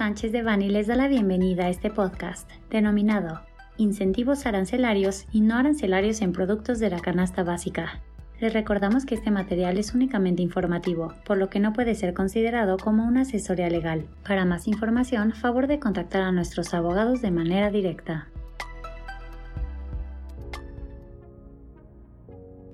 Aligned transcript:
Sánchez 0.00 0.32
de 0.32 0.40
Bani 0.40 0.70
les 0.70 0.86
da 0.86 0.96
la 0.96 1.08
bienvenida 1.08 1.66
a 1.66 1.68
este 1.68 1.90
podcast, 1.90 2.50
denominado 2.70 3.42
Incentivos 3.76 4.46
arancelarios 4.46 5.26
y 5.30 5.42
no 5.42 5.56
arancelarios 5.56 6.22
en 6.22 6.32
productos 6.32 6.78
de 6.78 6.88
la 6.88 7.00
canasta 7.00 7.42
básica. 7.42 8.00
Les 8.40 8.50
recordamos 8.50 9.04
que 9.04 9.14
este 9.14 9.30
material 9.30 9.76
es 9.76 9.94
únicamente 9.94 10.40
informativo, 10.40 11.12
por 11.26 11.36
lo 11.36 11.50
que 11.50 11.60
no 11.60 11.74
puede 11.74 11.94
ser 11.94 12.14
considerado 12.14 12.78
como 12.78 13.04
una 13.04 13.20
asesoría 13.20 13.68
legal. 13.68 14.06
Para 14.26 14.46
más 14.46 14.68
información, 14.68 15.34
favor 15.34 15.66
de 15.66 15.78
contactar 15.78 16.22
a 16.22 16.32
nuestros 16.32 16.72
abogados 16.72 17.20
de 17.20 17.32
manera 17.32 17.70
directa. 17.70 18.28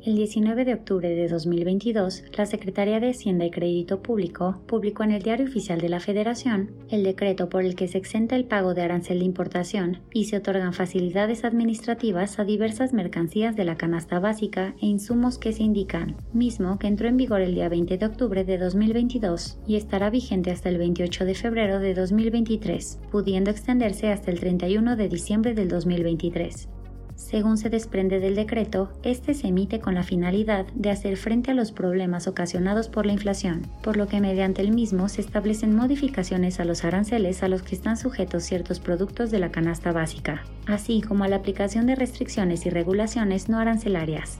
El 0.06 0.14
19 0.14 0.64
de 0.64 0.74
octubre 0.74 1.08
de 1.08 1.26
2022, 1.26 2.22
la 2.38 2.46
Secretaría 2.46 3.00
de 3.00 3.10
Hacienda 3.10 3.44
y 3.44 3.50
Crédito 3.50 4.02
Público 4.02 4.62
publicó 4.68 5.02
en 5.02 5.10
el 5.10 5.20
Diario 5.20 5.46
Oficial 5.46 5.80
de 5.80 5.88
la 5.88 5.98
Federación 5.98 6.70
el 6.90 7.02
decreto 7.02 7.48
por 7.48 7.64
el 7.64 7.74
que 7.74 7.88
se 7.88 7.98
exenta 7.98 8.36
el 8.36 8.44
pago 8.44 8.72
de 8.72 8.82
arancel 8.82 9.18
de 9.18 9.24
importación 9.24 10.02
y 10.12 10.26
se 10.26 10.36
otorgan 10.36 10.74
facilidades 10.74 11.44
administrativas 11.44 12.38
a 12.38 12.44
diversas 12.44 12.92
mercancías 12.92 13.56
de 13.56 13.64
la 13.64 13.76
canasta 13.76 14.20
básica 14.20 14.76
e 14.80 14.86
insumos 14.86 15.38
que 15.38 15.52
se 15.52 15.64
indican, 15.64 16.14
mismo 16.32 16.78
que 16.78 16.86
entró 16.86 17.08
en 17.08 17.16
vigor 17.16 17.40
el 17.40 17.56
día 17.56 17.68
20 17.68 17.98
de 17.98 18.06
octubre 18.06 18.44
de 18.44 18.58
2022 18.58 19.58
y 19.66 19.74
estará 19.74 20.08
vigente 20.08 20.52
hasta 20.52 20.68
el 20.68 20.78
28 20.78 21.24
de 21.24 21.34
febrero 21.34 21.80
de 21.80 21.94
2023, 21.94 23.00
pudiendo 23.10 23.50
extenderse 23.50 24.12
hasta 24.12 24.30
el 24.30 24.38
31 24.38 24.94
de 24.94 25.08
diciembre 25.08 25.54
del 25.54 25.66
2023. 25.66 26.68
Según 27.16 27.56
se 27.56 27.70
desprende 27.70 28.20
del 28.20 28.34
decreto, 28.34 28.90
este 29.02 29.32
se 29.32 29.48
emite 29.48 29.80
con 29.80 29.94
la 29.94 30.02
finalidad 30.02 30.66
de 30.74 30.90
hacer 30.90 31.16
frente 31.16 31.50
a 31.50 31.54
los 31.54 31.72
problemas 31.72 32.28
ocasionados 32.28 32.88
por 32.88 33.06
la 33.06 33.14
inflación, 33.14 33.66
por 33.82 33.96
lo 33.96 34.06
que 34.06 34.20
mediante 34.20 34.60
el 34.60 34.70
mismo 34.70 35.08
se 35.08 35.22
establecen 35.22 35.74
modificaciones 35.74 36.60
a 36.60 36.66
los 36.66 36.84
aranceles 36.84 37.42
a 37.42 37.48
los 37.48 37.62
que 37.62 37.74
están 37.74 37.96
sujetos 37.96 38.44
ciertos 38.44 38.80
productos 38.80 39.30
de 39.30 39.38
la 39.38 39.50
canasta 39.50 39.92
básica, 39.92 40.44
así 40.66 41.00
como 41.00 41.24
a 41.24 41.28
la 41.28 41.36
aplicación 41.36 41.86
de 41.86 41.94
restricciones 41.94 42.66
y 42.66 42.70
regulaciones 42.70 43.48
no 43.48 43.58
arancelarias. 43.58 44.38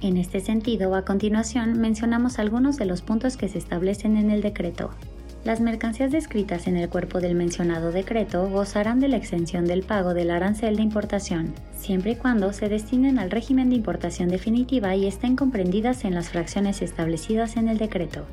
En 0.00 0.16
este 0.16 0.40
sentido, 0.40 0.96
a 0.96 1.04
continuación 1.04 1.80
mencionamos 1.80 2.40
algunos 2.40 2.76
de 2.76 2.84
los 2.84 3.00
puntos 3.00 3.36
que 3.36 3.48
se 3.48 3.58
establecen 3.58 4.16
en 4.16 4.30
el 4.30 4.42
decreto. 4.42 4.90
Las 5.48 5.62
mercancías 5.62 6.12
descritas 6.12 6.66
en 6.66 6.76
el 6.76 6.90
cuerpo 6.90 7.20
del 7.20 7.34
mencionado 7.34 7.90
decreto 7.90 8.50
gozarán 8.50 9.00
de 9.00 9.08
la 9.08 9.16
exención 9.16 9.64
del 9.64 9.82
pago 9.82 10.12
del 10.12 10.30
arancel 10.30 10.76
de 10.76 10.82
importación, 10.82 11.54
siempre 11.74 12.10
y 12.10 12.16
cuando 12.16 12.52
se 12.52 12.68
destinen 12.68 13.18
al 13.18 13.30
régimen 13.30 13.70
de 13.70 13.76
importación 13.76 14.28
definitiva 14.28 14.94
y 14.94 15.06
estén 15.06 15.36
comprendidas 15.36 16.04
en 16.04 16.14
las 16.14 16.28
fracciones 16.28 16.82
establecidas 16.82 17.56
en 17.56 17.68
el 17.68 17.78
decreto. 17.78 18.26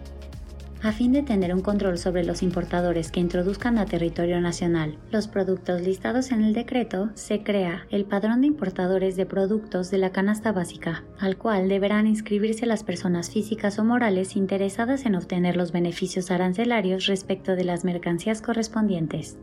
A 0.86 0.92
fin 0.92 1.14
de 1.14 1.24
tener 1.24 1.52
un 1.52 1.62
control 1.62 1.98
sobre 1.98 2.24
los 2.24 2.44
importadores 2.44 3.12
que 3.12 3.20
introduzcan 3.20 3.80
a 3.80 3.88
territorio 3.88 4.40
nacional 4.40 5.00
los 5.10 5.28
productos 5.28 5.82
listados 5.82 6.32
en 6.32 6.44
el 6.44 6.54
decreto, 6.54 7.10
se 7.16 7.42
crea 7.42 7.88
el 7.90 8.06
Padrón 8.06 8.42
de 8.42 8.48
Importadores 8.48 9.16
de 9.16 9.26
Productos 9.26 9.90
de 9.90 9.98
la 9.98 10.12
Canasta 10.12 10.52
Básica, 10.52 11.04
al 11.18 11.38
cual 11.38 11.70
deberán 11.70 12.06
inscribirse 12.06 12.68
las 12.68 12.84
personas 12.84 13.32
físicas 13.32 13.80
o 13.80 13.84
morales 13.84 14.36
interesadas 14.36 15.08
en 15.08 15.16
obtener 15.16 15.58
los 15.58 15.72
beneficios 15.72 16.30
arancelarios 16.30 17.08
respecto 17.08 17.56
de 17.56 17.64
las 17.64 17.84
mercancías 17.84 18.44
correspondientes. 18.44 19.40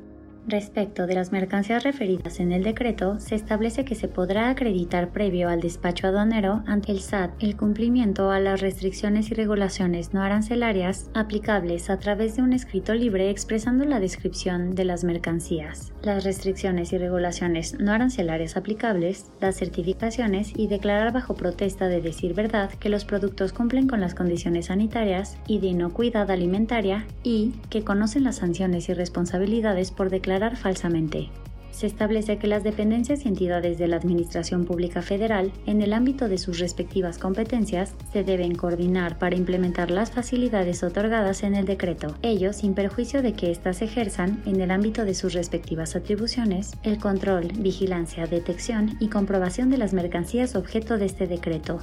Respecto 0.47 1.07
de 1.07 1.15
las 1.15 1.31
mercancías 1.31 1.85
referidas 1.85 2.41
en 2.41 2.51
el 2.51 2.65
decreto, 2.65 3.21
se 3.21 3.37
establece 3.37 3.85
que 3.85 3.95
se 3.95 4.09
podrá 4.09 4.51
acreditar 4.51 5.13
previo 5.13 5.49
al 5.49 5.61
despacho 5.61 6.09
aduanero 6.09 6.65
ante 6.67 6.91
el 6.91 7.01
SAT 7.01 7.41
el 7.41 7.57
cumplimiento 7.57 8.33
a 8.33 8.41
las 8.41 8.61
restricciones 8.61 9.31
y 9.31 9.35
regulaciones 9.35 10.13
no 10.13 10.21
arancelarias 10.21 11.11
aplicables 11.15 11.91
a 11.91 11.99
través 12.01 12.35
de 12.35 12.43
un 12.43 12.53
escrito 12.53 12.93
libre 12.93 13.31
expresando 13.31 13.85
la 13.85 14.01
descripción 14.01 14.75
de 14.75 14.85
las 14.85 15.05
mercancías, 15.05 15.93
las 16.03 16.25
restricciones 16.25 16.93
y 16.93 16.99
regulaciones 16.99 17.79
no 17.79 17.93
arancelarias 17.93 18.57
aplicables, 18.57 19.31
las 19.41 19.57
certificaciones 19.57 20.53
y 20.57 20.67
declarar 20.67 21.13
bajo 21.13 21.35
protesta 21.35 21.87
de 21.87 22.01
decir 22.01 22.35
verdad 22.35 22.71
que 22.71 22.89
los 22.89 23.05
productos 23.05 23.53
cumplen 23.53 23.87
con 23.87 24.01
las 24.01 24.17
condiciones 24.17 24.67
sanitarias 24.67 25.39
y 25.47 25.61
de 25.61 25.69
inocuidad 25.69 26.29
alimentaria 26.33 27.07
y 27.23 27.53
que 27.71 27.85
conocen 27.85 28.25
las 28.25 28.37
sanciones 28.37 28.89
y 28.89 28.95
responsabilidades 28.95 29.93
por 29.93 30.11
declarar 30.11 30.32
falsamente. 30.57 31.31
Se 31.71 31.87
establece 31.87 32.37
que 32.37 32.47
las 32.47 32.65
dependencias 32.65 33.25
y 33.25 33.29
entidades 33.29 33.79
de 33.79 33.89
la 33.89 33.97
Administración 33.97 34.67
Pública 34.67 35.01
Federal, 35.01 35.53
en 35.67 35.81
el 35.81 35.95
ámbito 35.95 36.29
de 36.29 36.37
sus 36.37 36.59
respectivas 36.59 37.19
competencias, 37.19 37.95
se 38.13 38.25
deben 38.25 38.55
coordinar 38.55 39.19
para 39.19 39.37
implementar 39.37 39.91
las 39.91 40.11
facilidades 40.11 40.83
otorgadas 40.83 41.43
en 41.43 41.55
el 41.55 41.65
decreto, 41.65 42.15
ello 42.21 42.53
sin 42.53 42.75
perjuicio 42.75 43.23
de 43.23 43.33
que 43.33 43.51
éstas 43.51 43.81
ejerzan, 43.81 44.43
en 44.45 44.61
el 44.61 44.71
ámbito 44.71 45.05
de 45.05 45.15
sus 45.15 45.33
respectivas 45.33 45.97
atribuciones, 45.97 46.73
el 46.83 46.99
control, 46.99 47.49
vigilancia, 47.59 48.27
detección 48.27 48.97
y 49.01 49.09
comprobación 49.09 49.71
de 49.71 49.79
las 49.79 49.95
mercancías 49.95 50.55
objeto 50.57 50.99
de 50.99 51.07
este 51.07 51.27
decreto, 51.27 51.81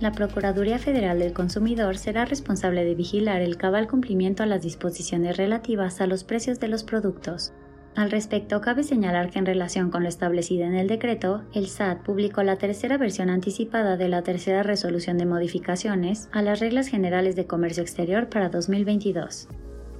la 0.00 0.12
Procuraduría 0.12 0.78
Federal 0.78 1.18
del 1.18 1.34
Consumidor 1.34 1.98
será 1.98 2.24
responsable 2.24 2.84
de 2.86 2.94
vigilar 2.94 3.42
el 3.42 3.58
cabal 3.58 3.86
cumplimiento 3.86 4.42
a 4.42 4.46
las 4.46 4.62
disposiciones 4.62 5.36
relativas 5.36 6.00
a 6.00 6.06
los 6.06 6.24
precios 6.24 6.58
de 6.58 6.68
los 6.68 6.84
productos, 6.84 7.52
al 7.96 8.10
respecto, 8.10 8.60
cabe 8.60 8.84
señalar 8.84 9.30
que 9.30 9.40
en 9.40 9.46
relación 9.46 9.90
con 9.90 10.04
lo 10.04 10.08
establecido 10.08 10.64
en 10.64 10.74
el 10.74 10.86
decreto, 10.86 11.42
el 11.52 11.66
SAT 11.66 12.02
publicó 12.02 12.42
la 12.42 12.56
tercera 12.56 12.96
versión 12.98 13.30
anticipada 13.30 13.96
de 13.96 14.08
la 14.08 14.22
tercera 14.22 14.62
resolución 14.62 15.18
de 15.18 15.26
modificaciones 15.26 16.28
a 16.30 16.40
las 16.40 16.60
reglas 16.60 16.86
generales 16.86 17.34
de 17.34 17.46
comercio 17.46 17.82
exterior 17.82 18.28
para 18.28 18.48
2022. 18.48 19.48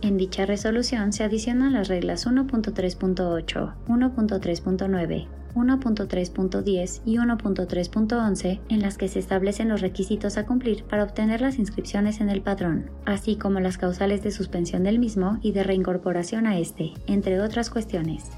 En 0.03 0.17
dicha 0.17 0.47
resolución 0.47 1.13
se 1.13 1.25
adicionan 1.25 1.73
las 1.73 1.89
reglas 1.89 2.27
1.3.8, 2.27 3.75
1.3.9, 3.87 5.29
1.3.10 5.55 7.03
y 7.05 7.17
1.3.11 7.17 8.61
en 8.69 8.81
las 8.81 8.99
que 8.99 9.09
se 9.09 9.19
establecen 9.19 9.69
los 9.69 9.81
requisitos 9.81 10.37
a 10.37 10.47
cumplir 10.47 10.85
para 10.85 11.05
obtener 11.05 11.41
las 11.41 11.59
inscripciones 11.59 12.21
en 12.21 12.31
el 12.31 12.43
padrón, 12.43 12.91
así 13.05 13.37
como 13.37 13.61
las 13.61 13.79
causales 13.79 14.23
de 14.23 14.31
suspensión 14.31 14.83
del 14.83 14.99
mismo 14.99 15.39
y 15.43 15.53
de 15.53 15.65
reincorporación 15.65 16.47
a 16.47 16.59
este, 16.59 16.93
entre 17.07 17.41
otras 17.41 17.71
cuestiones. 17.71 18.31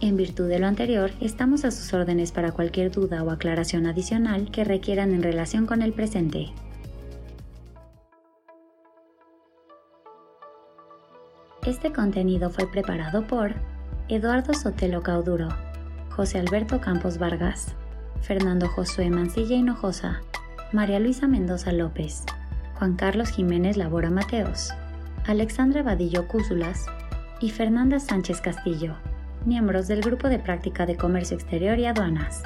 En 0.00 0.16
virtud 0.16 0.48
de 0.48 0.58
lo 0.58 0.66
anterior, 0.66 1.10
estamos 1.20 1.64
a 1.64 1.70
sus 1.70 1.92
órdenes 1.94 2.30
para 2.30 2.52
cualquier 2.52 2.90
duda 2.90 3.22
o 3.22 3.30
aclaración 3.30 3.86
adicional 3.86 4.50
que 4.50 4.64
requieran 4.64 5.12
en 5.12 5.22
relación 5.22 5.66
con 5.66 5.80
el 5.80 5.94
presente. 5.94 6.52
Este 11.66 11.92
contenido 11.92 12.50
fue 12.50 12.70
preparado 12.70 13.26
por 13.26 13.54
Eduardo 14.08 14.54
Sotelo 14.54 15.02
Cauduro, 15.02 15.48
José 16.16 16.38
Alberto 16.38 16.80
Campos 16.80 17.18
Vargas, 17.18 17.74
Fernando 18.22 18.68
Josué 18.68 19.10
Mancilla 19.10 19.54
Hinojosa, 19.54 20.22
María 20.72 20.98
Luisa 20.98 21.26
Mendoza 21.26 21.72
López, 21.72 22.24
Juan 22.78 22.96
Carlos 22.96 23.28
Jiménez 23.28 23.76
Labora 23.76 24.08
Mateos, 24.08 24.72
Alexandra 25.26 25.82
Vadillo 25.82 26.26
Cúsulas 26.26 26.86
y 27.38 27.50
Fernanda 27.50 28.00
Sánchez 28.00 28.40
Castillo, 28.40 28.94
miembros 29.44 29.88
del 29.88 30.00
Grupo 30.00 30.30
de 30.30 30.38
Práctica 30.38 30.86
de 30.86 30.96
Comercio 30.96 31.36
Exterior 31.36 31.78
y 31.78 31.84
Aduanas. 31.84 32.42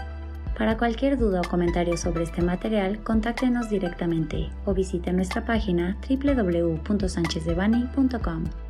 Para 0.59 0.77
cualquier 0.77 1.17
duda 1.17 1.41
o 1.41 1.49
comentario 1.49 1.97
sobre 1.97 2.25
este 2.25 2.43
material, 2.43 3.05
contáctenos 3.05 3.71
directamente 3.71 4.51
o 4.65 4.75
visite 4.75 5.13
nuestra 5.13 5.45
página 5.45 5.97
www.sanchezdevani.com. 6.09 8.70